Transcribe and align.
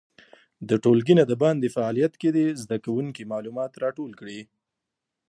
د 0.69 0.71
ټولګي 0.83 1.13
نه 1.19 1.25
د 1.31 1.33
باندې 1.43 1.73
فعالیت 1.75 2.13
کې 2.21 2.29
دې 2.35 2.47
زده 2.63 2.77
کوونکي 2.85 3.23
معلومات 3.33 3.71
راټول 3.83 4.11
کړي. 4.19 4.41